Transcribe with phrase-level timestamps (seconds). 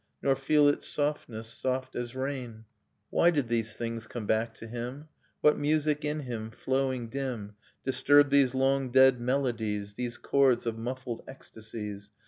[0.23, 2.65] Nor feel its softness, soft as rain...
[3.11, 5.09] Why did these things come back to him?
[5.41, 11.21] What music in him, flowing dim, Disturbed these long dead melodies, These chords of muffled
[11.27, 12.09] ecstasies?